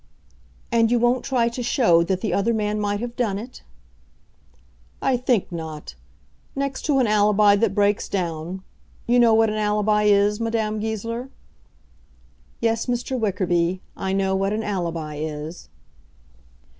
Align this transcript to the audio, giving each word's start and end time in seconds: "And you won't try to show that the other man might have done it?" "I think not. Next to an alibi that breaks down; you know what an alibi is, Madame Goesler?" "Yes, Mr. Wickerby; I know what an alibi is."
"And 0.71 0.89
you 0.89 0.97
won't 0.97 1.23
try 1.23 1.47
to 1.49 1.61
show 1.61 2.01
that 2.05 2.21
the 2.21 2.33
other 2.33 2.55
man 2.55 2.79
might 2.79 3.01
have 3.01 3.15
done 3.15 3.37
it?" 3.37 3.61
"I 4.99 5.15
think 5.15 5.51
not. 5.51 5.93
Next 6.55 6.81
to 6.85 6.97
an 6.97 7.05
alibi 7.05 7.55
that 7.57 7.75
breaks 7.75 8.09
down; 8.09 8.63
you 9.05 9.19
know 9.19 9.35
what 9.35 9.51
an 9.51 9.57
alibi 9.57 10.05
is, 10.05 10.39
Madame 10.39 10.79
Goesler?" 10.79 11.29
"Yes, 12.61 12.87
Mr. 12.87 13.15
Wickerby; 13.19 13.79
I 13.95 14.11
know 14.11 14.35
what 14.35 14.53
an 14.53 14.63
alibi 14.63 15.17
is." 15.17 15.69